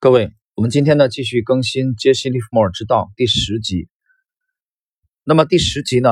[0.00, 3.88] 各位，我们今天呢继续更新《杰西·利弗莫尔之道》第十集。
[5.24, 6.08] 那么第十集呢，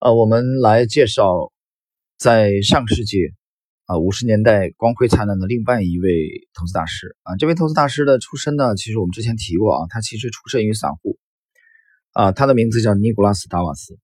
[0.00, 1.52] 呃，我们来介绍
[2.18, 3.18] 在上个世纪
[3.84, 7.36] 啊五十年代光辉灿烂的另外一位投资大师啊。
[7.36, 11.20] 这位投资大师的出身呢，其实我们之前提过啊，他其实出身于散户
[12.14, 13.96] 啊，他的名字叫尼古拉斯·达瓦斯。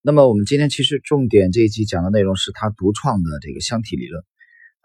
[0.00, 4.24] 那么我们今天其实重点这一集讲的内容是他独创的这个箱体理论。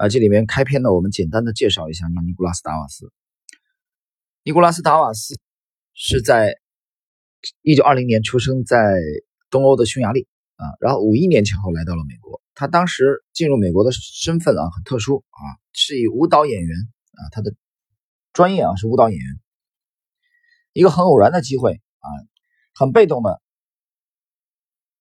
[0.01, 3.13] 啊，这里面开篇呢，我们简单的介绍一下尼古拉斯·达瓦斯。
[4.41, 5.39] 尼古拉斯·达瓦斯
[5.93, 6.55] 是在
[7.61, 8.95] 一九二零年出生在
[9.51, 12.41] 东欧的匈牙利啊，然后五一年前后来到了美国。
[12.55, 15.39] 他当时进入美国的身份啊很特殊啊，
[15.71, 16.75] 是以舞蹈演员
[17.11, 17.53] 啊，他的
[18.33, 19.39] 专业啊是舞蹈演员。
[20.73, 22.09] 一个很偶然的机会啊，
[22.73, 23.39] 很被动的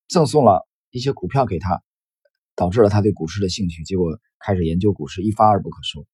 [0.09, 1.83] 赠送了一些股票给他，
[2.61, 4.21] 导致了他对股市的兴趣，结果。
[4.43, 6.07] 开始研究股市，一发而不可收。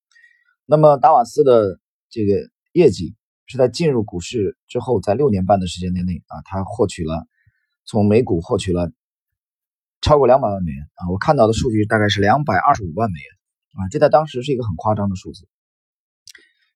[0.64, 1.78] 那么达瓦斯的
[2.10, 2.34] 这个
[2.72, 3.14] 业绩
[3.46, 7.24] 是在进入股市之后，在六年半的时间内啊，他获取了
[7.84, 8.90] 从美股获取了
[10.00, 11.06] 超过两百万美元啊。
[11.12, 13.30] 我看到的数据大概是两百二十五万美元
[13.74, 15.46] 啊，这在当时是一个很夸张的数字。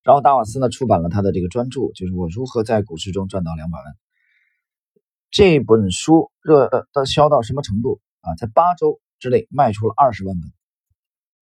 [0.05, 3.87] 然后达瓦斯呢出版了他的这个专著，就是我如何在股市中赚到两百万。
[5.33, 8.37] 这本书热的销到什么程度啊？
[8.37, 10.51] 在八周之内卖出了二十万本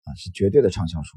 [0.04, 0.14] 啊。
[0.16, 1.16] 是绝对的畅销书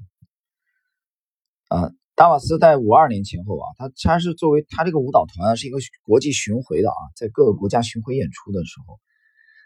[1.67, 1.91] 啊！
[2.13, 8.99] 达瓦斯在五二年前后啊，他他是作为他这个舞蹈团啊，是一个国际巡回的啊，在各个国家巡回演出的时候，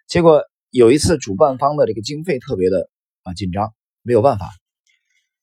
[0.07, 2.89] 结果有一次主办方的这个经费特别的
[3.23, 3.73] 啊紧张，
[4.03, 4.47] 没有办法，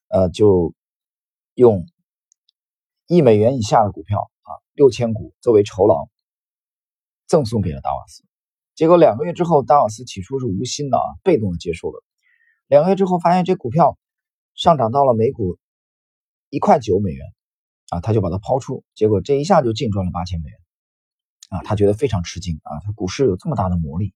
[0.09, 0.75] 呃，就
[1.55, 1.85] 用
[3.09, 6.09] 一美元以下的股票啊六千股作为酬劳，
[7.27, 8.23] 赠送给了达瓦斯。
[8.75, 12.03] 结果两个月之后，达瓦斯起初是无心的啊，被动的接受了。
[12.69, 13.99] 两个月之后，发现这股票
[14.55, 15.59] 上涨到了每股
[16.49, 17.27] 一块九美元，
[17.91, 20.59] 啊，他就把它抛出，结果这一下就净赚了八千美元，
[21.51, 24.15] 啊，他觉得非常吃惊啊，他股市有这么大的魔力，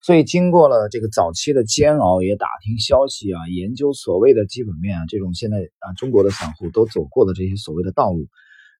[0.00, 8.28] 所以经过了这个早期的煎熬，也打听消息啊，研究所谓的基本面啊，这种现在啊中国的散户都走过的这些所谓的道路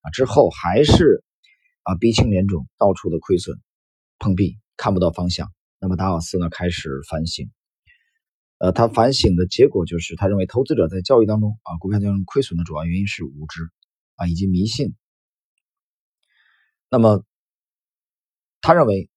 [0.01, 1.23] 啊之后，还是
[1.83, 3.59] 啊鼻青脸肿，到处的亏损
[4.17, 5.51] 碰壁，看不到方向。
[5.79, 7.51] 那么达瓦斯呢，开始反省。
[8.59, 13.69] 呃，他反省的结果就是，他认为投资者在交易当中啊，股票当中亏损的主要原因是无知
[14.15, 14.95] 啊，以及迷信。
[16.89, 17.25] 那么，
[18.61, 19.09] 他认为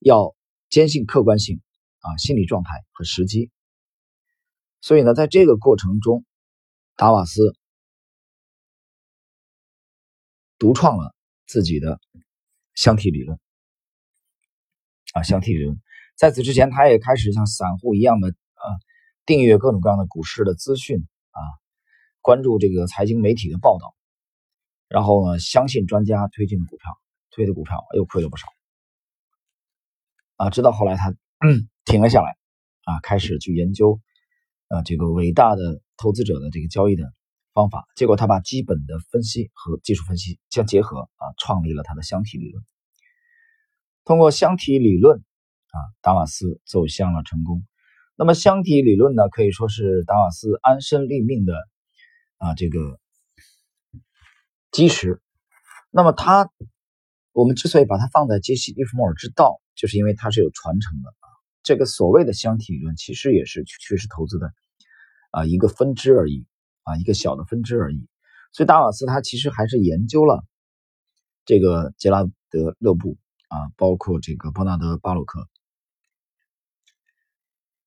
[0.00, 0.34] 要
[0.68, 1.60] 坚信客观性
[2.00, 3.50] 啊，心理状态和时机。
[4.80, 6.24] 所以呢，在这个过程中，
[6.96, 7.54] 达瓦斯
[10.58, 11.14] 独创了
[11.46, 12.00] 自己的
[12.74, 13.38] 箱体理论
[15.14, 15.80] 啊，箱体理论。
[16.16, 18.34] 在此之前，他也开始像散户一样的。
[18.56, 18.72] 啊，
[19.26, 21.40] 订阅各种各样的股市的资讯啊，
[22.22, 23.94] 关注这个财经媒体的报道，
[24.88, 26.98] 然后呢，相信专家推荐的股票，
[27.30, 28.48] 推的股票又亏了不少
[30.36, 30.48] 啊。
[30.48, 31.14] 直到后来他
[31.84, 32.38] 停了下来
[32.84, 34.00] 啊，开始去研究
[34.68, 37.12] 啊这个伟大的投资者的这个交易的
[37.52, 37.86] 方法。
[37.94, 42.64] 结果他把基本的分析和技术分析相结合啊，创立了他的箱体理论。
[44.06, 47.66] 通过箱体理论啊，达瓦斯走向了成功。
[48.14, 51.54] 那么箱体理论呢，可以说是达瓦斯安身立命的
[52.38, 53.00] 啊这个
[54.70, 55.20] 基石。
[55.90, 56.48] 那么他，
[57.32, 61.26] 我们之所以把它放在杰西·利弗莫尔之道，就是因为它是有传承的啊。
[61.64, 64.52] 这个所谓的箱体理论，其实也是趋势投资的
[65.32, 66.46] 啊一个分支而已
[66.84, 68.06] 啊，一个小的分支而已。
[68.52, 70.44] 所以达瓦斯他其实还是研究了
[71.44, 73.18] 这个杰拉德·勒布
[73.48, 75.48] 啊，包括这个伯纳德·巴洛克。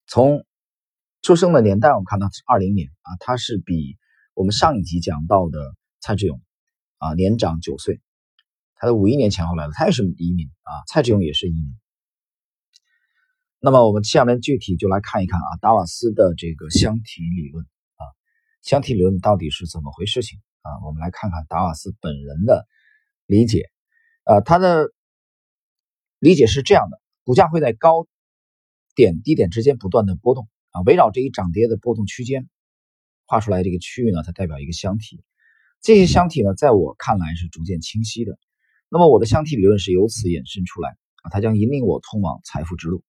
[0.07, 0.45] 从
[1.21, 3.97] 出生的年代，我们看到是二零年啊，他是比
[4.33, 6.41] 我们上一集讲到的蔡志勇
[6.97, 8.01] 啊年长九岁，
[8.75, 11.75] 他的五一年前后来的，他也是移民啊，蔡志勇也是移民。
[13.59, 18.03] 那么我们下面具体就来看一看啊，达瓦斯的这个箱体理论啊，
[18.61, 20.71] 箱体理论到底是怎么回事情啊？
[20.85, 22.65] 我们来看看达瓦斯本人的
[23.25, 23.65] 理解
[24.23, 24.89] 啊，他的
[26.19, 28.07] 理解是这样的：股价会在高。
[28.95, 32.49] 点低点之间不断的波动啊，围绕这一涨跌的波动区间
[33.25, 35.23] 画出来这个区域呢，它代表一个箱体。
[35.79, 38.37] 这些箱体呢，在我看来是逐渐清晰的。
[38.89, 43.01] 那么我的箱体理论是由此衍生出来啊，它将引领我通往财富之路。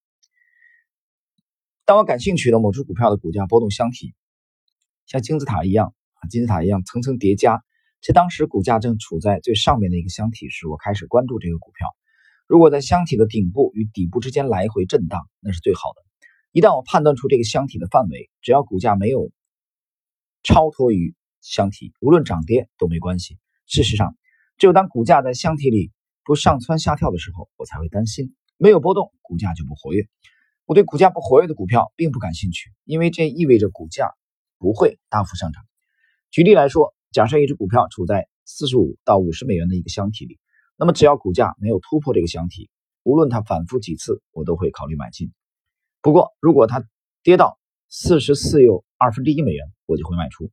[1.84, 4.14] 当我感兴趣的某只股票的股价波动箱体，
[5.06, 7.64] 像金字塔一样啊，金字塔一样层层叠加，
[8.00, 11.88] 在当时股价正处在最上面的一个箱体时，我开始关注这个股票。
[12.50, 16.02] 如果在箱体的顶部与底部之间来回震荡，那是最好的。
[16.50, 19.30] 一旦我判断出这个箱体的范围，只要股价没有
[20.42, 23.38] 超脱于箱体，无论涨跌都没关系。
[23.66, 24.16] 事实上，
[24.58, 25.92] 只有当股价在箱体里
[26.24, 28.34] 不上蹿下跳的时候，我才会担心。
[28.56, 30.08] 没有波动，股价就不活跃。
[30.64, 34.10] 我对股价不活跃的股票并不感兴趣，因为这意味着股价
[34.58, 35.62] 不会大幅上涨。
[36.32, 40.40] 举例来说，假设一只股票处在四十五到五十美元的一个箱体里，
[40.80, 42.70] 那么只要股价没有突破这个箱体，
[43.02, 45.30] 无论它反复几次，我都会考虑买进。
[46.00, 46.82] 不过，如果它
[47.22, 47.58] 跌到
[47.90, 50.50] 四十四又二分之一美元，我就会卖出，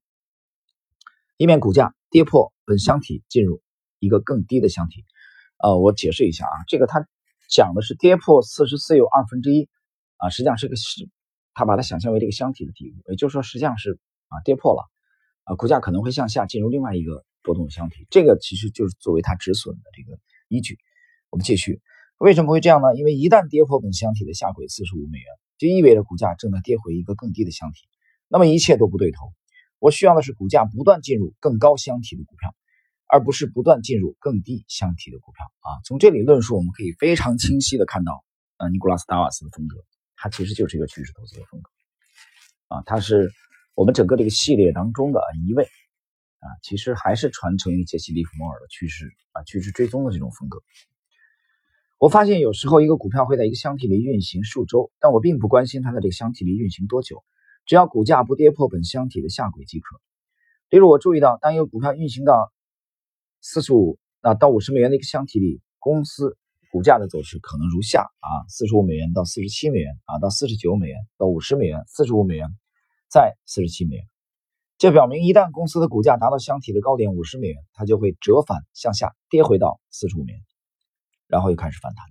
[1.38, 3.62] 以免股价跌破本箱体进入
[4.00, 5.06] 一个更低的箱体。
[5.64, 7.08] 呃，我解释一下啊，这个它
[7.50, 9.70] 讲的是跌破四十四又二分之一
[10.18, 11.10] 啊，实际上是个是，
[11.54, 13.98] 它把它想象为这个箱体的底部，也就是说实际上是
[14.28, 14.84] 啊跌破了
[15.46, 20.78] 啊，股价可能会向下进入另外一个波动箱体，这个其实就是作为它止损的这个依据。
[21.30, 21.80] 我们继续，
[22.18, 22.94] 为什么会这样呢？
[22.96, 25.28] 因为一旦跌破本箱体的下轨四十五美元，
[25.58, 27.88] 就意味着股价正在跌回一个更低的箱体，
[28.28, 29.32] 那么一切都不对头。
[29.80, 32.54] 我需要的是股价不断进入更高箱体的股票。
[33.10, 35.80] 而不是不断进入更低箱体的股票啊！
[35.86, 38.26] 从这里论述，我们可以非常清晰的看到，
[38.58, 39.78] 呃，尼古拉斯达瓦斯的风格，
[40.18, 41.70] 它其实就是一个趋势投资的风格
[42.68, 43.32] 啊，他是
[43.76, 45.70] 我们整个这个系列当中的一位
[46.40, 50.62] 啊，其实还是传承于杰西·利弗莫尔的趋势啊，趋势追踪的这种风格。
[52.00, 57.24] 我发现有时候一个股票会在一个箱体里运行数周，但我并不关心它在这个箱体里运行多久，
[57.66, 60.00] 只要股价不跌破本箱体的下轨即可。
[60.70, 62.54] 例如，我注意到当一个股票运行到
[63.42, 66.38] 四十五啊到五十美元的一个箱体里，公司
[66.70, 72.48] 股价的走势可能如下啊：四十五美元到四十七美元啊，到四十九美元到五十美元，四十五美元，
[73.10, 74.06] 再四十七美元。
[74.78, 80.42] 这表明，一旦公司的股价达到箱体的高点五十美元，它就会折返向下跌回到四十五美元，
[81.28, 82.06] 然后又开始反弹。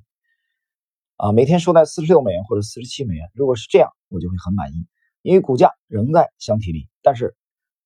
[1.16, 3.28] 啊，每天收在四十六美元或者四十七美元。
[3.34, 4.86] 如果是这样，我就会很满意，
[5.22, 7.36] 因为股价仍在箱体里，但是。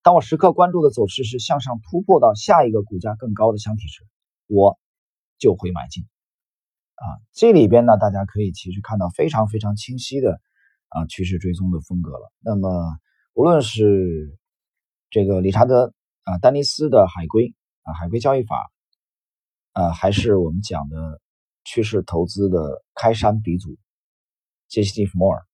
[0.02, 4.02] 当我时刻关注的走势是向上突破到下一个股价更高的箱体时，
[4.46, 4.78] 我
[5.36, 6.04] 就会买进。
[6.94, 7.04] 啊，
[7.34, 10.40] 这里边呢，大家可以其实看到非常非常清晰的
[10.88, 12.32] 啊趋势追踪的风格了。
[12.40, 12.96] 那么，
[13.34, 14.38] 无论是
[15.10, 15.92] 这个理查德
[16.22, 17.52] 啊丹尼斯的海龟
[17.82, 18.70] 啊海龟交易法
[19.72, 21.20] 啊，还是我们讲的
[21.64, 23.76] 趋势投资的开山鼻祖
[24.68, 25.44] 杰西·蒂夫摩尔。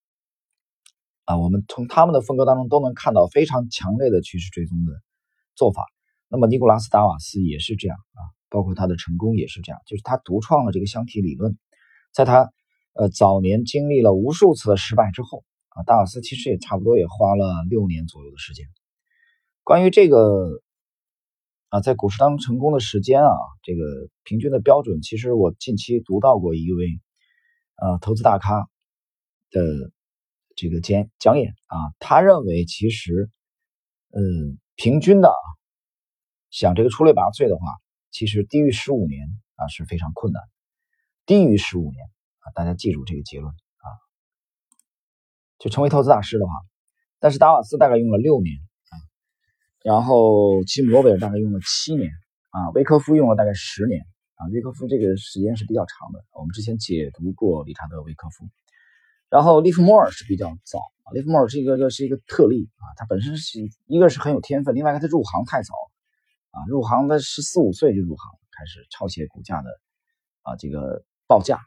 [1.24, 4.92] 啊，我们从他们的风格当中都能看到非常强烈的趋势追踪的
[5.54, 5.86] 做法。
[6.28, 8.20] 那么尼古拉斯达瓦斯也是这样啊，
[8.50, 11.58] 包括他的成功也是这样，就是他独创了这个箱体理论。
[12.12, 12.52] 在他
[12.92, 18.66] 呃早年经历了无数次的失败之后啊，达瓦斯其实也差不多也花了六年左右的时间。
[19.66, 20.62] 关于这个
[21.70, 23.34] 啊，在股市当中成功的时间啊，
[23.64, 23.82] 这个
[24.22, 26.86] 平均的标准，其实我近期读到过一位
[27.74, 28.68] 呃投资大咖
[29.50, 29.90] 的。
[30.54, 33.28] 这个讲讲演啊，他认为其实，
[34.12, 35.44] 嗯，平均的啊，
[36.48, 37.62] 想这个出类拔萃的话，
[38.10, 40.42] 其实低于十五年啊是非常困难。
[41.26, 42.06] 低于十五年
[42.38, 43.86] 啊，大家记住这个结论啊，
[45.58, 46.52] 就成为投资大师的话，
[47.18, 48.56] 但是达瓦斯大概用了六年，
[49.82, 52.11] 然后吉姆罗贝尔大概用了七年
[52.50, 54.00] 啊，威科夫用了大概十年
[54.34, 56.25] 啊，威科夫这个时间是比较长的。
[56.32, 58.44] 我们之前解读过理查德·威科夫。
[59.28, 65.75] 然后利弗莫尔是比较早啊，利弗莫尔是一个是一个特例啊，他本身是一个是很有天分，另外他入行太早
[66.50, 69.71] 啊，入行的十四五岁就入行，开始抄写股价的
[70.42, 71.61] 啊这个报价。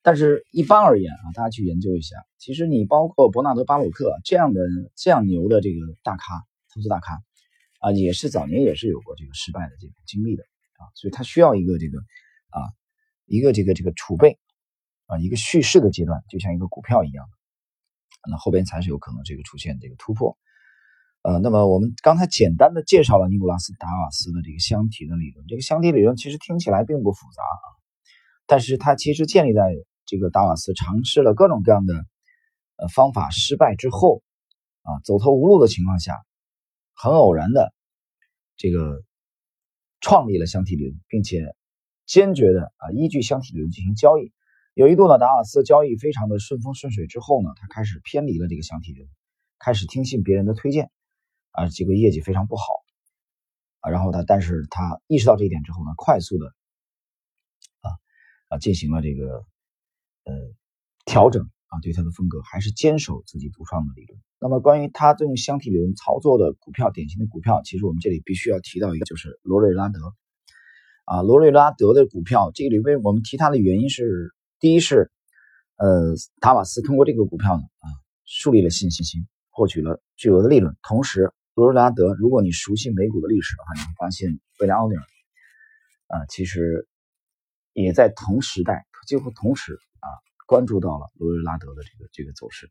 [0.00, 4.60] 但是，一般而言啊，大家去研究一下，其实你包括伯纳德巴鲁克这样的
[4.94, 6.44] 这样牛的这个大咖，
[6.78, 7.20] 投资大咖
[7.80, 10.44] 啊，也是早年也是有过这个失败的这个经历的
[10.78, 12.62] 啊，所以他需要一个这个啊
[13.26, 14.38] 一个这个这个储备。
[15.10, 17.24] 啊，一个叙事的阶段，就像一个股票一样，
[18.28, 20.36] 那后边才是有可能这个出现这个突破。
[21.22, 27.64] 呃，那么我们刚才简单的介绍了尼古拉斯达瓦斯的这个箱体的理论，这个箱体理论其实听起来并不复杂啊，
[28.46, 29.62] 但是它其实建立在
[30.04, 31.94] 这个达瓦斯尝试了各种各样的
[32.76, 34.22] 呃方法失败之后
[34.82, 36.22] 啊，走投无路的情况下，
[37.00, 37.72] 很偶然的
[38.56, 39.04] 这个
[40.00, 41.54] 创立了箱体理论，并且
[42.06, 44.32] 坚决的啊依据箱体理论进行交易。
[44.74, 49.08] 有一度呢，达瓦斯交易非常的顺风顺水，之后呢，他开始偏离了这个箱体论，
[49.60, 50.90] 开始听信别人的推荐，
[51.52, 52.64] 啊，这个业绩非常不好，
[53.80, 56.46] 啊，然后他，但是他意识到这一点之后呢，快速的，
[57.80, 57.90] 啊
[58.48, 59.44] 啊，进行了这个
[60.24, 60.34] 呃
[61.04, 64.20] 调整啊，对他的风格还是坚守自己独创的理论。
[64.40, 70.00] 那么关于他这种箱体理论操作的股票，典型的股票，其实我们这里必须要提到一个，就是罗瑞拉德，
[71.04, 74.34] 啊，罗瑞拉德的股票，这里为我们提他的原因是。
[74.60, 75.12] 第一是，
[75.76, 77.86] 呃，达瓦斯通过这个股票呢，啊，
[78.24, 80.76] 树立了信信心，获取了巨额的利润。
[80.82, 85.02] 同时，罗瑞拉德，如果你熟悉美股的历史的话，你会发现贝拉奥尼尔
[86.08, 86.88] 啊，其实
[87.72, 89.78] 也在同时代，几乎同时，
[90.48, 92.70] 关注到了罗瑞拉德的这个这个走势。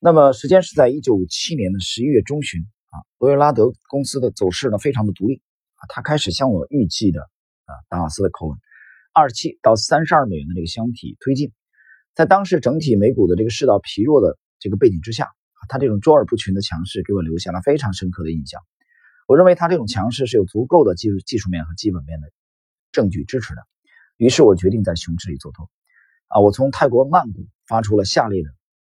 [0.00, 5.40] 那么时间是在一九五七年的十一月中旬啊，罗瑞拉德公司的走势呢非常的独立
[5.76, 7.22] 啊，它开始向我预计的
[7.64, 8.58] 啊达瓦斯的口吻，
[9.14, 11.52] 二十七到三十二美元的这个箱体推进。
[12.14, 15.30] 在当时整体美股的这个势道疲弱的这个背景之下。
[15.68, 18.60] 他这种卓尔不群的强势给我留下了非常深刻的印象。
[19.28, 22.26] 我认为他这种强势是有足够的技术技术面和基本面的
[22.90, 23.62] 证据支持的。
[24.16, 25.70] 于是我决定在熊市里做多。
[26.30, 28.48] 啊，我从泰国曼谷发出了下列的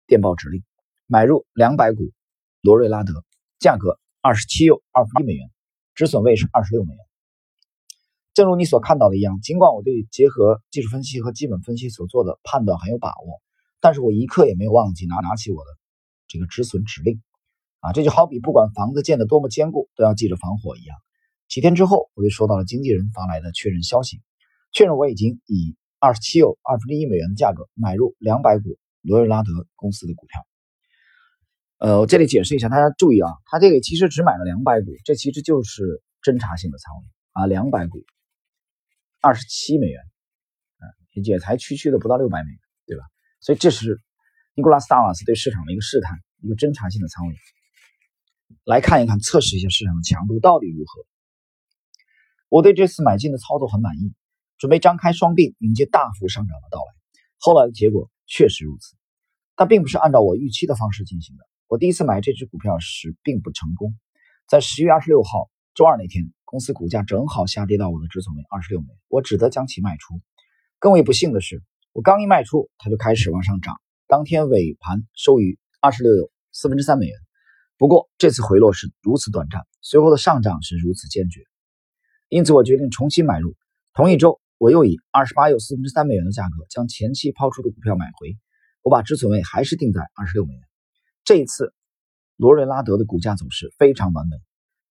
[0.06, 0.62] 电报指令：
[1.06, 2.12] 买入两百股
[2.60, 3.24] 罗瑞拉德，
[3.58, 5.50] 价格二十七又二分一美元，
[5.94, 7.00] 止损位是二十六美元。
[8.34, 13.40] 正如你所看到的一样，尽管我对结合技术分析和基本分析所做的判断很有把握，
[13.80, 15.70] 但是我一刻也没有忘记拿拿起我的。
[16.28, 17.22] 这个止损指令
[17.80, 20.98] 啊，这就好比不管房子建得多么坚固，都要记着防火一样。
[21.48, 24.20] 几天之后，我就收到了经纪人发来的确认消息，
[24.70, 30.44] 确认我已经以二十七又二分之一美元的价格买入两百股罗瑞拉德公司的股票。
[31.78, 38.04] 呃，我这里解释一下，大家注意啊，他这个其实只买了两百股，这其实就是侦查性的仓位啊，两百股，
[39.20, 40.02] 二十七美元，
[40.78, 43.04] 啊，也才区区的不到六百美元，对吧？
[43.40, 44.00] 所以这是。
[44.54, 47.34] 尼古拉斯·达瓦斯对市场的一个试探，一个侦查性的仓位，
[48.64, 51.06] 来看一看，测试一下市场的强度到底如何。
[52.50, 54.12] 我对这次买进的操作很满意，
[54.62, 56.94] 准备张开双臂迎接大幅上涨的到来。
[57.38, 58.94] 后来的结果确实如此，
[59.56, 61.42] 但并不是按照我预期的方式进行的。
[61.66, 63.96] 我第一次买这只股票时并不成功。
[64.46, 70.20] 在十月二十六号周二那天，公司股价正好下跌到我的止损位二十六美，我只得将其卖出。
[70.78, 71.60] 更为不幸的是，
[71.92, 73.80] 我刚一卖出，它就开始往上涨。
[74.06, 77.18] 当天尾盘收于二十六又四分之三美元，
[77.78, 81.40] 不过这次回落是如此短暂，随后的上涨是如此坚决，
[82.28, 83.56] 因此我决定重新买入。
[83.94, 88.38] 同一周，我又以二十八又四分之三美元的价格将前期抛出的股票买回，
[88.82, 90.62] 我把止损位还是定在二十六美元。
[91.24, 91.74] 这一次，
[92.36, 94.36] 罗瑞拉德的股价走势非常完美。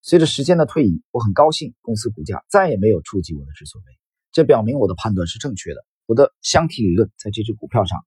[0.02, 3.98] 随着时间的推移，我很高兴公司股价再也没有触及我的止损位，
[4.34, 7.98] 这表明我的判断是正确的，我的箱体理论在这只股票上。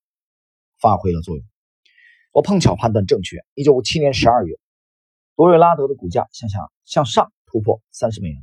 [0.79, 1.47] 发挥了作用，
[2.33, 3.39] 我碰巧判断正确。
[3.55, 4.59] 一九五七年十二月，
[5.35, 8.43] 罗瑞拉德的股价向下向上突破三十美元，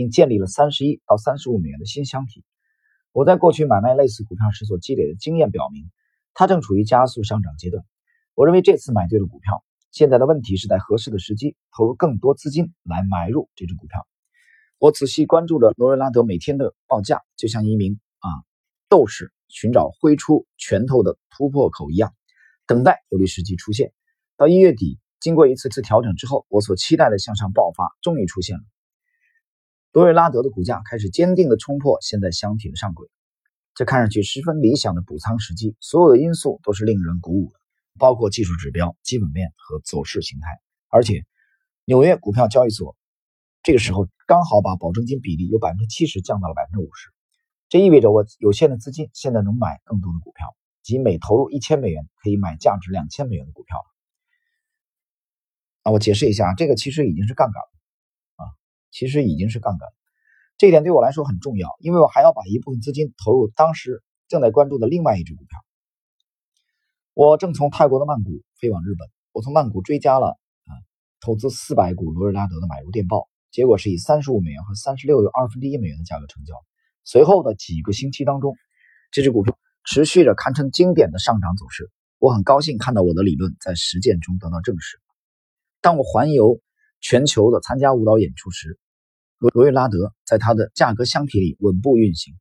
[0.00, 2.42] 并建立了三十一到三十五美元的新箱体。
[3.12, 5.90] 我在过去买卖类似股票时所积累的经验表明，
[6.32, 7.84] 它正处于加速上涨阶段。
[8.34, 9.62] 我认为这次买对了股票。
[9.90, 14.06] 现在的问题是在合适的时机投入更多资金来买入这只股票。
[14.78, 18.28] 我仔细关注着罗瑞拉德每天的报价，就像一名啊
[18.88, 19.30] 斗士。
[19.52, 22.14] 寻找挥出拳头的突破口一样，
[22.68, 23.92] 等待有利时机出现。
[24.36, 28.62] 到一月底，经过一次次调整之后，我所期待的向上爆发终于出现了。
[29.92, 33.08] 多瑞拉德的股价开始坚定地冲破现在箱体的上轨，
[33.74, 35.76] 这看上去十分理想的补仓时机。
[35.80, 37.58] 所有的因素都是令人鼓舞的，
[37.98, 40.60] 包括技术指标、基本面和走势形态。
[40.88, 41.24] 而且，
[41.84, 42.96] 纽约股票交易所
[43.64, 47.10] 这个时候刚好把保证金比例由百分之七十降到了百分之五十。
[47.68, 50.46] 这意味着我有限的资金现在能买更多的股票，
[50.84, 53.76] 即每投入一千美元可以买价值两千美元的股票。
[55.82, 57.79] 啊，我解释一下，这个其实已经是杠杆了，
[58.90, 59.88] 其实已经是杠杆。
[60.58, 65.58] 这一点对我来说很重要，因为我还要把一部分资金投入当时正在关注的另外一只股票。
[67.14, 70.72] 我正从泰国的曼谷飞往日本，我从曼谷追加了啊
[71.20, 76.54] 投资四百股罗瑞拉德的买入电报，结果是以三十五美元和三十六又二分之一美元的价格成交。
[77.04, 78.54] 随后的几个星期当中，
[79.10, 81.90] 这只股票持续着堪称经典的上涨走势。
[82.18, 84.98] 我很高兴看到我的理论在实践中得到证实。
[85.80, 86.60] 当我环游
[87.00, 88.78] 全球的参加舞蹈演出时，
[89.38, 92.34] 罗罗瑞拉德在它的价格箱体里稳步运行。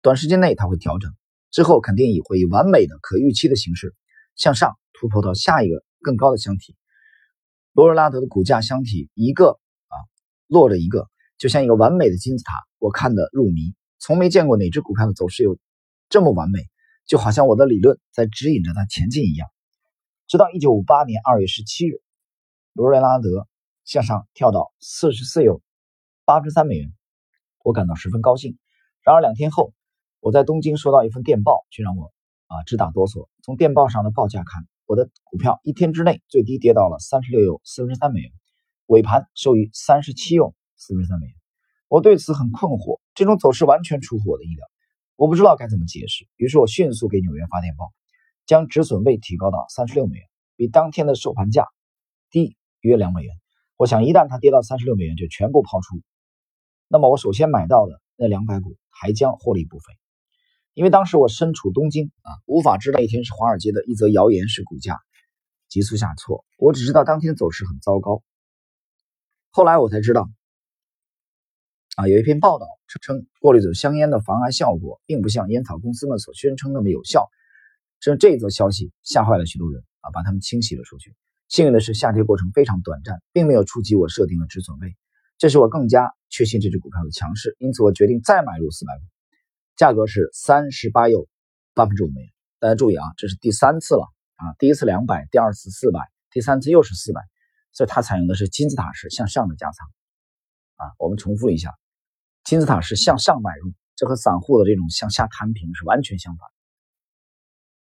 [0.00, 1.12] 短时间内它会调整，
[1.50, 3.94] 之后肯定也会以完美的可预期的形式
[4.36, 6.76] 向上突破到下一个更高的箱体。
[7.72, 9.50] 罗瑞拉德的股价箱体一个
[9.88, 9.94] 啊
[10.46, 13.74] 落了一个，就像一个完美的金字塔，我看得入迷。
[13.98, 15.58] 从没见过哪只股票的走势有
[16.08, 16.60] 这么完美，
[17.06, 19.48] 就好像我的理论在指引着它前进一样。
[20.28, 22.00] 直到一九五八年二月十七日，
[22.72, 23.48] 罗瑞拉德
[23.88, 25.62] 向上跳到四十四又
[26.26, 26.92] 八十三美元，
[27.64, 28.58] 我感到十分高兴。
[29.02, 29.72] 然而两天后，
[30.20, 32.12] 我在东京收到一份电报，却让我
[32.48, 33.30] 啊直打哆嗦。
[33.42, 38.30] 从电报上的报价看，我的股票一天之内最低跌到了三十六又四分之三美元，
[38.84, 41.34] 尾盘收于三十七又四分之三美元。
[41.88, 44.66] 我对此很困惑，这种走势完全出乎我的意料，
[45.16, 46.28] 我不知道该怎么解释。
[46.36, 47.90] 于是我迅速给纽约发电报，
[48.44, 50.26] 将止损位提高到三十六美元，
[50.56, 51.66] 比当天的收盘价
[52.30, 53.34] 低约两美元。
[53.78, 56.02] 我想一旦它跌到三十六美元，就全部抛出。
[56.88, 59.84] 那么我首先买到的那两百股还将获利不菲，
[60.74, 64.98] 因为当时我身处东京啊，无法知道那天是华尔街的一则谣言使股价
[65.68, 66.44] 急速下挫。
[66.58, 68.24] 我只知道当天走势很糟糕。
[69.50, 70.28] 后来我才知道，
[71.94, 72.66] 啊，有一篇报道
[73.00, 77.28] 称过滤走香烟的防癌效果并不像烟草公司们所宣称那么有效。
[78.00, 81.14] 这这则消息吓坏了许多人啊，把他们清洗了出去。
[81.48, 84.94] 幸运的是，下跌过程非常短暂，并没有触及我设定的止损位，
[85.38, 87.56] 这使我更加确信这只股票的强势。
[87.58, 89.04] 因此，我决定再买入四百股，
[89.74, 91.26] 价格是三十八又
[91.72, 92.30] 八分之五美元。
[92.58, 96.00] 大家注意啊，这是第三次了啊，第一次两百，第二次四百，
[96.30, 97.22] 第三次又是四百，
[97.72, 99.88] 所以它采用的是金字塔式向上的加仓
[100.76, 100.92] 啊。
[100.98, 101.72] 我们重复一下，
[102.44, 106.46] 金字塔式向上买入，这和散户的这种向下摊平是完全相反。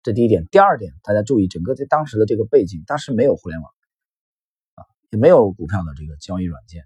[0.05, 3.71] 这第一点，第二点，大家注意，整个在当时的这个背景，当时没有互联网，
[4.75, 6.83] 啊，也没有股票的这个交易软件，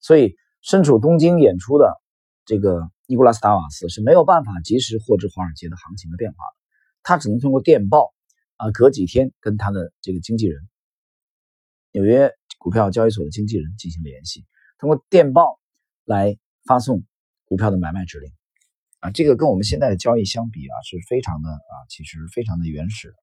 [0.00, 2.00] 所以身处东京演出的
[2.46, 6.56] 这个尼古拉斯达瓦斯是没有办法及时获知华尔街的行情的变化的，
[7.02, 8.14] 他只能通过电报
[8.56, 10.66] 啊，隔几天跟他的这个经纪人，
[11.92, 14.46] 纽约股票交易所的经纪人进行联系，
[14.78, 15.60] 通过电报
[16.06, 17.04] 来发送
[17.44, 18.32] 股票的买卖指令。
[19.10, 23.14] 这个跟我们现在的交易相比啊，是非常的啊，其实非常的原始。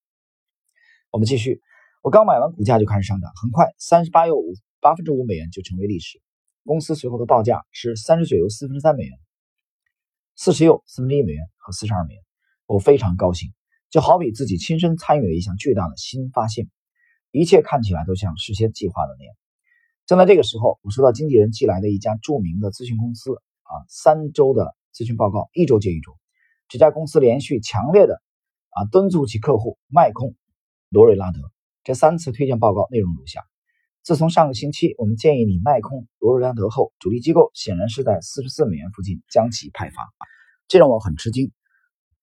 [1.11, 1.61] 我们继续，
[2.01, 6.21] 我刚买完，股价就开始上涨，很快三十八又五八分之五美元就成为历史。
[6.65, 9.17] 公司随后的报价是三十九又四分之三美元，
[10.35, 12.23] 四十又四分之一美元和四十二美元。
[12.65, 13.51] 我非常高兴，
[13.89, 16.69] 就好比自己亲身参与了一项巨大的新发现，
[17.31, 19.35] 一切看起来都像事先计划的那样。
[20.05, 24.75] 正在这个时候，我收到经纪人寄来的一家著名的咨询公司啊，三周的。
[24.93, 26.17] 咨询报告一周接一周，
[26.67, 28.21] 这家公司连续强烈的
[28.69, 30.35] 啊敦促其客户卖空
[30.89, 31.39] 罗瑞拉德。
[31.83, 33.41] 这三次推荐报告内容如下：
[34.03, 39.95] 自从上个星期我们建议你卖空罗瑞拉德后，主力机构显然是在四十四美元附近将其派发，
[40.67, 41.51] 这让我很吃惊。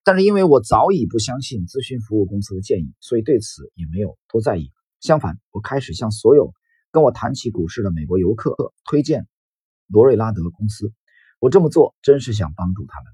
[0.02, 4.70] 但是因为我早已不相信咨询服务公司的建议，所以对此也没有多在意。
[5.00, 6.54] 相反，我开始向所有
[6.90, 9.26] 跟我谈起股市的美国游客推荐
[9.88, 10.92] 罗瑞拉德公司。
[11.40, 13.12] 我这么做真是想帮助他们。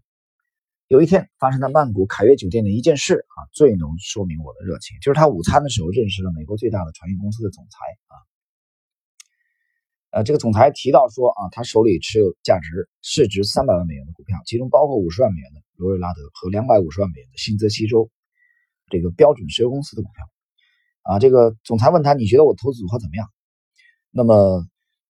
[0.88, 8.14] 有一天发生在曼谷凯悦酒店的一件事啊，最能说明我的热情，就是他午餐的时候认识了美国最大的船运公司的总裁啊。
[10.10, 18.10] 呃，这个总裁提到说啊，他手里持有价值市值三百万美元的股票，其中包括五十万美元的罗瑞拉德和两百五十万美元的新泽西州
[18.90, 20.24] 这个标准石油公司的股票。
[21.02, 23.30] 啊，这个总裁问他，你觉得我投资组合怎么样？
[24.10, 24.66] 那么。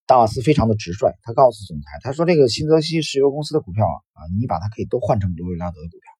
[0.07, 6.13] 达瓦斯非常的直率，他告诉总裁，他说：“这个新泽西石油公司的股票啊，啊，你把它可以都换成罗瑞拉德的股票。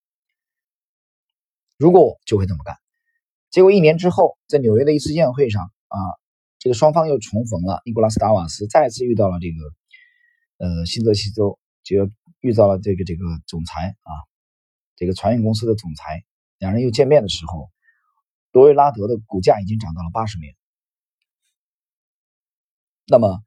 [1.77, 2.75] 如果我就会这么干。”
[3.49, 5.97] 结果一年之后，在纽约的一次宴会上啊，
[6.59, 7.81] 这个双方又重逢了。
[7.85, 14.11] 尼古拉斯·达瓦斯再次遇到了这个呃新泽西州，就遇到了这个这个总裁啊，
[14.97, 16.25] 这个船运公司的总裁。
[16.57, 17.71] 两人又见面的时候，
[18.51, 20.55] 罗瑞拉德的股价已经涨到了八十美元。
[23.07, 23.41] 那么。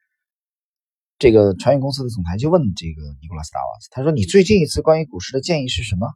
[1.20, 6.08] 这个船运公司的总裁就问这个尼古拉斯·达瓦斯：“他说，你最近一次关于股市的建议是什么？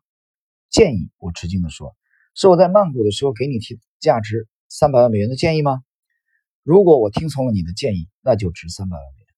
[0.71, 1.95] 建议？”我吃惊地说
[2.35, 5.83] ：“是我在曼谷的时候给你提价值三百万美元的建议吗？
[6.63, 9.29] 如果我听从了你的建议，那就值三百万美元。”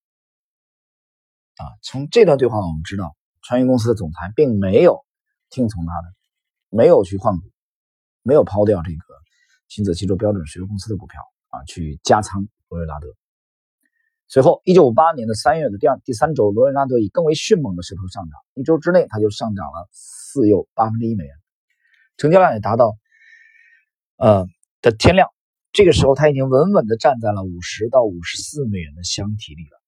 [1.67, 5.05] 啊，从这段对话我们知道，船运公司的总裁并没有
[5.51, 6.15] 听从他的，
[6.71, 7.51] 没有去换股，
[8.23, 8.99] 没有抛掉这个
[9.67, 13.09] 新泽西州标准石油公司的股票啊，去加仓罗瑞拉德。
[14.29, 21.33] 随后，一九五八年的三月的第二、第三周，罗瑞拉德以更为迅猛的势头上涨，一周之内，它就上涨了四又八分之一美元，
[22.17, 22.97] 成交量也达到
[24.17, 24.47] 呃
[24.83, 25.29] 的天量。
[25.73, 29.81] 这个时候，他已经稳稳地站在了五十到五十四美元的箱体里了。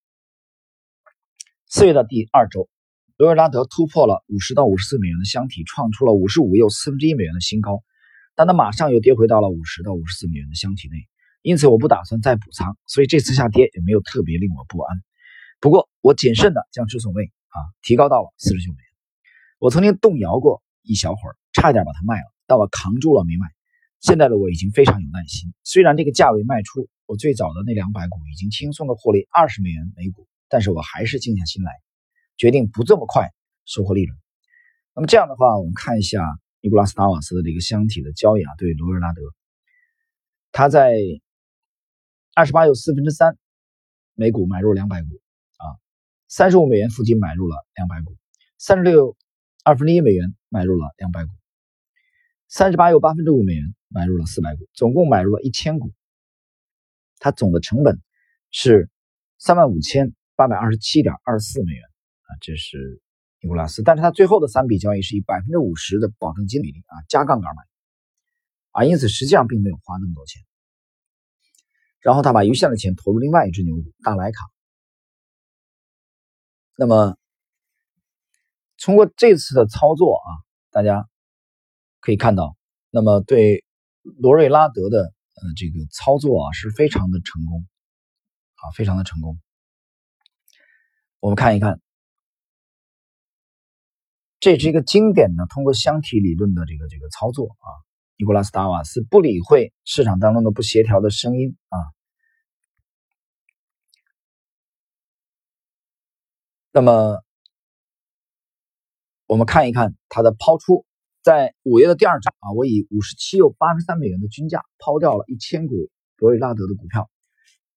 [1.67, 2.69] 四月的第二周，
[3.17, 7.83] 罗瑞拉德突破了五十到五十四美元的箱体，创出了五十五又四分之一美元的新高，
[8.37, 11.09] 但它马上又跌回到了五十到五十四美元的箱体内。
[11.49, 14.99] 因此，我不打算再补仓，所以这次下跌也没有特别令我不安。
[15.61, 18.85] 不过，我谨慎的将止损位啊提高到了四十九美元。
[19.59, 23.47] 我曾经动摇过一小会儿，差点把它卖了，但我扛住了没卖。
[23.99, 25.55] 现在的我已经非常有耐心。
[25.65, 31.73] 虽然这个价位卖出，我最早的那两百股已经轻松的获利二十美元每股，但是我还是静下心来，
[32.37, 33.31] 决定不这么快
[33.65, 34.19] 收获利润。
[34.95, 36.23] 那么这样的话，我们看一下
[36.61, 39.23] 尼古拉斯达瓦斯的这个箱体的交易啊，对罗尔拉德，
[40.53, 40.93] 他在。
[42.39, 43.37] 二十八又四分之三
[44.15, 45.09] 每股买入两百股
[45.57, 45.75] 啊，
[46.29, 48.17] 三十五美元附近买入了两百股，
[48.59, 49.17] 三十六
[49.65, 51.33] 二分之一美元买入了两百股，
[52.47, 55.91] 三十八又八分之五美元买入了四百股，总共买入了一千股。
[57.19, 58.01] 它总的成本
[58.53, 58.89] 是
[59.39, 63.03] 三万五千八百二十七点二四美元啊，这是
[63.41, 63.83] 尼古拉斯。
[63.83, 67.63] 但是他最后的三笔交易是以百分之五十的保证金比例啊加杠杆买
[68.71, 70.41] 啊，因此实际上并没有花那么多钱。
[72.01, 74.39] 然后他把余下的钱投入另外一只牛股大莱卡。
[76.77, 77.17] 那么
[78.79, 80.31] 通过这次的操作啊，
[80.71, 81.09] 大家
[82.01, 82.57] 可以看到，
[82.91, 83.65] 那么对
[84.03, 87.67] 罗瑞拉德的呃这个操作啊是非常的成功
[88.55, 89.41] 啊，非常的成功。
[91.19, 91.81] 我们看一看，
[94.39, 97.88] 这是一个经典的通过箱体理论的这个这个操作啊。
[98.21, 101.79] 尼古拉斯达瓦斯不理会市场当中的不协调的声音啊。
[106.73, 107.23] 那么，
[109.27, 110.85] 我们看一看它的抛出，
[111.23, 117.09] 在五月的第二涨啊，我以五十七又八十三美元的均价抛掉了一千股罗瑞拉德的股票，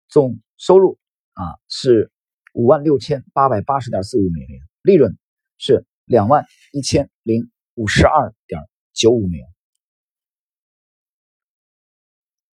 [0.08, 0.98] 总收入
[1.34, 2.12] 啊是
[2.56, 5.16] 五万六千八百八十点四五美元，利润
[5.60, 8.60] 是两万一千零五十二点
[8.92, 9.51] 九五美元。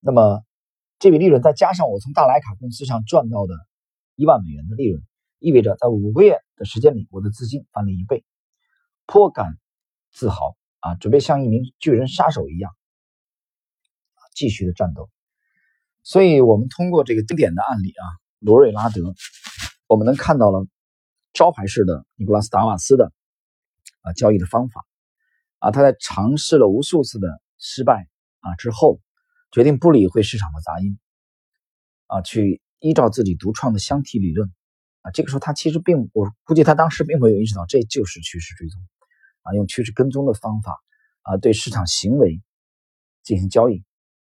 [0.00, 0.42] 那么
[0.98, 3.54] 这笔利润再加上我从大莱卡公司上赚到的
[4.14, 5.02] 一万美元的利润。
[5.40, 8.24] 意味着在五个月的时间里，我的资金翻了一倍，
[9.06, 9.56] 颇感
[10.10, 10.96] 自豪啊！
[10.96, 12.72] 准备像一名巨人杀手一样
[14.34, 15.08] 继续的战斗。
[16.02, 18.04] 所以，我们通过这个经典的案例啊，
[18.40, 19.14] 罗瑞拉德，
[19.86, 20.66] 我们能看到了
[21.32, 23.12] 招牌式的尼古拉斯达瓦斯的
[24.00, 24.84] 啊交易的方法
[25.60, 28.08] 啊，他在尝试了无数次的失败
[28.40, 28.98] 啊之后，
[29.50, 30.98] 决定不理会市场的杂音
[32.06, 34.52] 啊，去依照自己独创的箱体理论。
[35.02, 38.82] 啊，这个时候他其实并我估计他当时并没有意识到这就是趋势追踪，
[39.42, 40.76] 啊，用趋势跟踪的方法
[41.22, 42.42] 啊，对市场行为
[43.22, 43.84] 进行交易，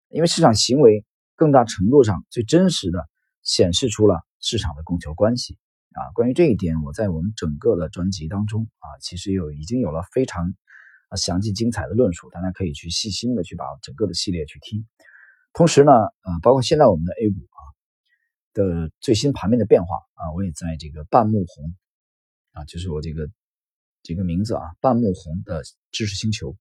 [0.08, 1.06] 因为市场行为
[1.36, 3.10] 更大程度上最真实的
[3.44, 5.58] 显示出了市场的供求关系
[5.92, 6.08] 啊。
[6.14, 10.54] 关于这一点，我在我们整个的专辑当中啊，其实有已经有了非常
[11.10, 14.88] 啊详细精彩的论述，大家可以去细心的去把整个的系列去听。
[15.54, 17.62] 同时呢，呃，包括现在我们的 A 股啊。
[18.54, 21.74] 的最新盘面的变化啊，我也在这个半木红
[22.52, 23.30] 啊，就是我这个
[24.04, 26.58] 这个名字啊，半木红的知识星球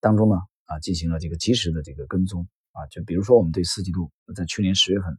[0.00, 5.16] 当中呢啊，进行了这个及时的这个跟踪啊，就比如说我们对四季度在去年十月份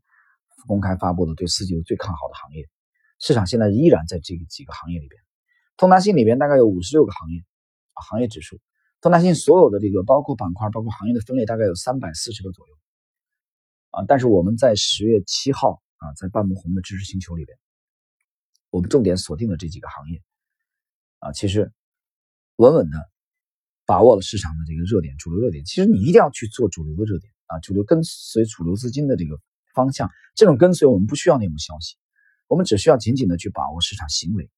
[0.68, 2.68] 公开发布的对四季度最看好的行业，
[3.22, 5.22] 市场现在依然在这个几个行业里边，
[5.78, 7.40] 通达信里边大概有五十六个行业
[7.94, 8.60] 啊，行业指数，
[9.00, 12.74] 通达信所有的这个包括板块、包括行业的分类大概有三百四十个左右
[13.94, 15.82] 啊，但是我们在十月七号。
[16.04, 17.58] 啊，在半亩红的知识星球里边，
[18.72, 20.22] 我们重点锁定了这几个行业，
[21.20, 21.72] 啊，其实
[22.58, 23.10] 稳稳的
[23.86, 25.64] 把握了市场的这个热点、主流热点。
[25.64, 29.40] 其实你一定要去做主流的热点啊，主流跟随主流资金的这个
[29.74, 30.12] 方向。
[30.36, 31.96] 这种跟随我们不需要内幕消息，
[32.50, 34.52] 我们只需要紧紧的去把握市场行为。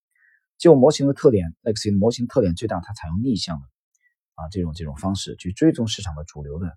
[0.58, 3.67] 就模型的特点，X 型模型特点最大，它采用逆向的
[4.34, 6.76] 啊这种这种方式去追踪市场的主流的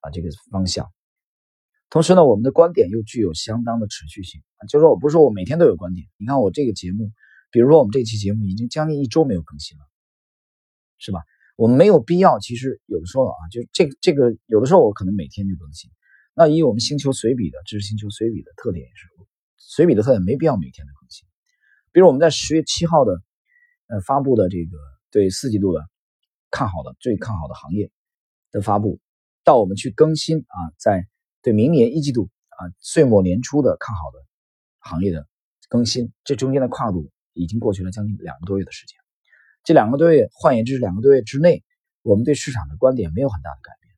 [0.00, 0.90] 啊这个方向。
[1.90, 6.06] 同时呢，我们的观点又具有相当的持续性就是说我不是说我每天都有观点。
[6.18, 7.10] 你看我这个节目，
[7.50, 9.82] 比如说我们这期节目已经将近一周没有更新了，
[10.98, 11.20] 是吧？
[11.56, 12.38] 我们没有必要。
[12.38, 15.90] 其实有的时候啊，就这个这个，有的时候我可能每天就更新。
[16.32, 19.08] 那以我们星球随笔的知识星球随笔的特点也是，
[19.56, 21.26] 随笔的特点没必要每天都更新。
[21.90, 23.20] 比如我们在十月七号的
[23.88, 24.78] 呃发布的这个
[25.10, 25.84] 对四季度的
[26.52, 27.90] 看好的最看好的行业
[28.52, 29.00] 的发布，
[29.42, 31.04] 到我们去更新啊，在。
[31.42, 34.18] 对明年一季度啊，岁末年初的看好的
[34.78, 35.26] 行业的
[35.68, 38.96] 更新，这中间的跨度已经过去了将近两个多月的时间。
[39.64, 41.64] 这两个多月，换言之，两个多月之内，
[42.02, 43.94] 我们对市场的观点没有很大的改变，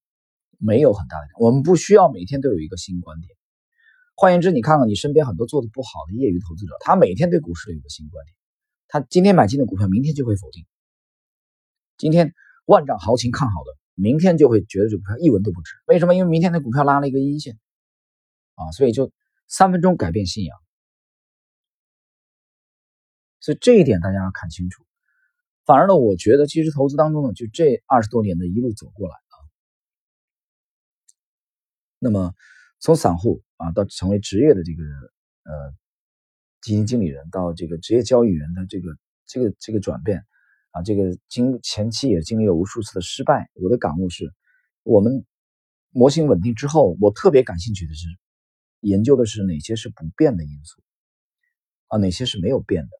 [0.59, 1.46] 没有很大的改变。
[1.46, 3.31] 我们不需要每天都有一个新观点。
[4.14, 8.35] 换言之，你看看你身边很多做的不好的业余投资者，他每天对股市都有个新观点，
[8.88, 10.66] 他今天买进的股票，明天就会否定。
[11.96, 12.35] 今天
[12.66, 13.82] 万丈豪情看好的。
[13.94, 16.14] 明天就会觉得这股票一文都不值，为什么？
[16.14, 17.59] 因为明天那股票拉了一个阴线，
[18.55, 19.12] 啊，所以就
[19.48, 20.59] 三分钟改变信仰，
[23.40, 24.87] 所以这一点大家要看清楚。
[25.64, 29.37] 反而呢，我觉得其实投资当中呢，就这二十多年的一路走过来啊，
[31.98, 32.35] 那么
[32.81, 35.74] 从散户啊到成为职业的这个呃
[36.62, 40.24] 基金经理人，到这个职业交易员的这个这个这个转变。
[40.73, 43.51] 啊，这个经前期也经历了无数次的失败。
[43.55, 44.35] 我的感悟是，
[44.83, 45.25] 我们
[45.91, 48.09] 模型稳定之后，我特别感兴趣的是
[48.81, 50.83] 研究的是哪些是不变的因素
[51.89, 52.91] 啊，哪些是没有变的。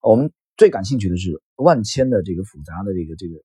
[0.00, 3.42] 我们最感兴趣的是万千的这个复杂的这个这个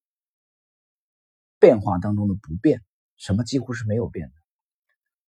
[1.59, 2.81] 变化当中的不变，
[3.17, 4.33] 什么几乎是没有变的。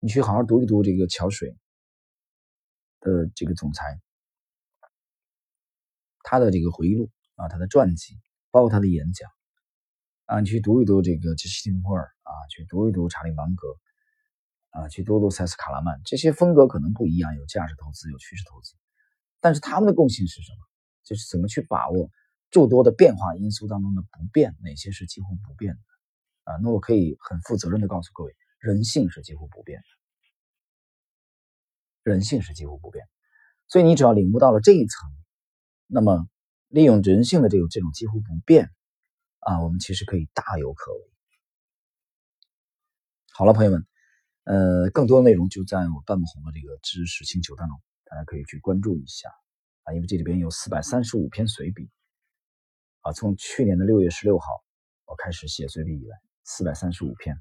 [0.01, 1.57] 你去好好读一读这个桥水
[3.01, 4.01] 的这个总裁，
[6.23, 8.19] 他的这个回忆录啊，他的传记，
[8.51, 9.31] 包括他的演讲
[10.27, 13.69] 啊，你去读一读这个杰西·蒂姆尔啊，去读一读查理·芒格
[14.71, 18.75] 啊，去读读塞斯·卡拉曼，这些风格可能不一样，有价值投资，有趋势投资，
[19.41, 20.59] 但是他们的共性是什么？
[21.05, 22.11] 就是怎么去把握
[22.51, 25.81] 诸多的变化因素当中的不变，哪些是几乎不变的
[26.53, 26.57] 啊？
[26.63, 29.87] 那我可以很负责任的告诉各位，人性是几乎不变的。
[32.03, 33.07] 人性是几乎不变，
[33.67, 35.11] 所以你只要领悟到了这一层，
[35.87, 36.27] 那么
[36.69, 38.71] 利用人性的这种这种几乎不变
[39.41, 41.01] 啊，我们其实可以大有可为。
[43.33, 43.87] 好了，朋友们，
[44.45, 49.31] 呃，更多内容就在我半木红的这个知识星球当中，大家可以去关注一下
[49.85, 51.89] 啊，因为这里边有四百三十五篇随笔
[53.01, 54.47] 啊，从去年的六月十六号
[55.07, 57.41] 我开始写随笔以来，四百三十五篇。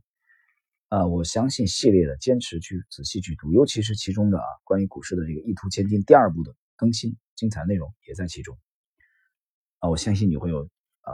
[0.89, 8.57] 啊，我相信系列的坚持去仔细去读，尤其是其中的啊关于股市的这个一图千金第二部的更新，精彩内容也在其中。
[9.79, 10.69] 啊，我相信你会有
[11.01, 11.13] 啊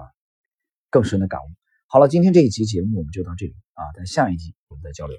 [0.89, 1.47] 更深的感悟。
[1.88, 5.17] 好了，今天这一集节目我们就到这里啊，在下一集我们再交流。